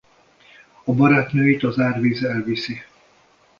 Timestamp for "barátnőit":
0.93-1.63